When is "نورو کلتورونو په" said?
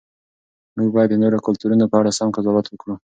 1.23-1.95